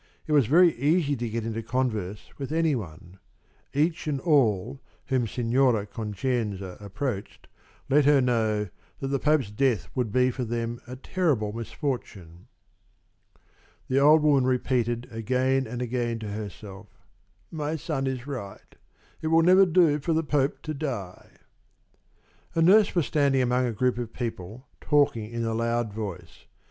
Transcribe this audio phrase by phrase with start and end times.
[0.25, 3.19] It was very easy to get into converse with any one.
[3.71, 7.47] Each and all whom Signora Concenza approached
[7.87, 12.47] let her know that the Pope's death would be for them a terrible misfortune.
[13.89, 16.87] The old woman repeated again and again to herself:
[17.51, 18.73] "My son is right.
[19.21, 21.29] It will never do for the Pope to die."
[22.55, 26.47] A nurse was standing among a group of people, talking in a loud voice.